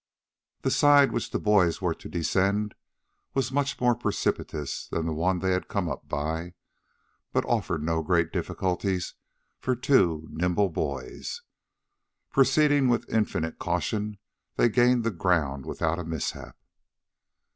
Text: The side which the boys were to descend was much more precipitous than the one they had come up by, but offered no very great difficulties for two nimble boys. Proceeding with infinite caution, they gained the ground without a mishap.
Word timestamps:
The 0.63 0.71
side 0.71 1.11
which 1.11 1.29
the 1.29 1.37
boys 1.37 1.79
were 1.79 1.93
to 1.93 2.09
descend 2.09 2.73
was 3.35 3.51
much 3.51 3.79
more 3.79 3.93
precipitous 3.93 4.87
than 4.87 5.05
the 5.05 5.13
one 5.13 5.37
they 5.37 5.51
had 5.51 5.67
come 5.67 5.87
up 5.87 6.09
by, 6.09 6.55
but 7.31 7.45
offered 7.45 7.83
no 7.83 8.01
very 8.01 8.23
great 8.23 8.33
difficulties 8.33 9.13
for 9.59 9.75
two 9.75 10.27
nimble 10.31 10.69
boys. 10.69 11.43
Proceeding 12.31 12.87
with 12.89 13.07
infinite 13.13 13.59
caution, 13.59 14.17
they 14.55 14.69
gained 14.69 15.03
the 15.03 15.11
ground 15.11 15.67
without 15.67 15.99
a 15.99 16.03
mishap. 16.03 16.57